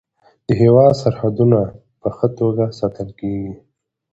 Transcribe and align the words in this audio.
د 0.47 0.49
هیواد 0.61 0.93
سرحدونه 1.03 1.59
په 2.01 2.09
ښه 2.15 2.27
توګه 2.39 2.65
ساتل 2.79 3.09
کیږي. 3.19 3.51